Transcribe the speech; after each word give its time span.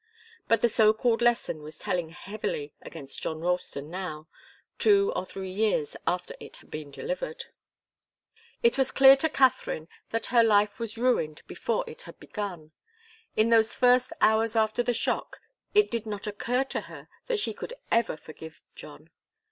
But 0.47 0.61
the 0.61 0.67
so 0.67 0.93
called 0.93 1.21
lesson 1.21 1.61
was 1.61 1.77
telling 1.77 2.09
heavily 2.09 2.73
against 2.81 3.21
John 3.21 3.39
Ralston 3.41 3.91
now, 3.91 4.27
two 4.79 5.13
or 5.15 5.27
three 5.27 5.51
years 5.51 5.95
after 6.07 6.33
it 6.39 6.55
had 6.55 6.71
been 6.71 6.89
delivered. 6.89 7.45
It 8.63 8.79
was 8.79 8.89
clear 8.91 9.15
to 9.17 9.29
Katharine 9.29 9.87
that 10.09 10.25
her 10.33 10.43
life 10.43 10.79
was 10.79 10.97
ruined 10.97 11.43
before 11.45 11.83
it 11.87 12.01
had 12.01 12.19
begun. 12.19 12.71
In 13.35 13.49
those 13.51 13.75
first 13.75 14.11
hours 14.21 14.55
after 14.55 14.81
the 14.81 14.91
shock 14.91 15.39
it 15.75 15.91
did 15.91 16.07
not 16.07 16.25
occur 16.25 16.63
to 16.63 16.81
her 16.81 17.07
that 17.27 17.37
she 17.37 17.53
could 17.53 17.75
ever 17.91 18.17
forgive 18.17 18.63
John. 18.73 19.11